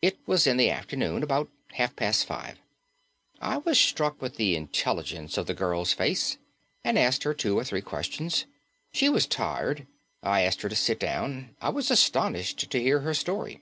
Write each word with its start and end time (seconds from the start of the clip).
It 0.00 0.16
was 0.26 0.46
in 0.46 0.56
the 0.56 0.70
afternoon 0.70 1.22
about 1.22 1.50
half 1.72 1.94
past 1.96 2.24
five. 2.24 2.56
I 3.42 3.58
was 3.58 3.78
struck 3.78 4.22
with 4.22 4.36
the 4.36 4.56
intelligence 4.56 5.36
of 5.36 5.46
the 5.46 5.52
girl's 5.52 5.92
face 5.92 6.38
and 6.82 6.98
asked 6.98 7.24
her 7.24 7.34
two 7.34 7.58
or 7.58 7.64
three 7.64 7.82
questions. 7.82 8.46
She 8.94 9.10
was 9.10 9.26
tired. 9.26 9.86
I 10.22 10.40
asked 10.44 10.62
her 10.62 10.70
to 10.70 10.76
sit 10.76 10.98
down. 10.98 11.56
I 11.60 11.68
was 11.68 11.90
astonished 11.90 12.70
to 12.70 12.80
hear 12.82 13.00
her 13.00 13.12
story. 13.12 13.60